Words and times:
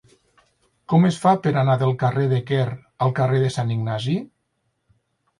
Com 0.93 1.03
es 1.09 1.17
fa 1.25 1.33
per 1.43 1.51
anar 1.61 1.75
del 1.83 1.93
carrer 2.03 2.23
de 2.31 2.39
Quer 2.51 2.63
al 3.07 3.13
carrer 3.19 3.41
de 3.43 3.51
Sant 3.57 3.75
Ignasi? 3.75 4.15